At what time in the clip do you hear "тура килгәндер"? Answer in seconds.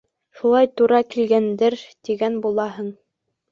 0.81-1.79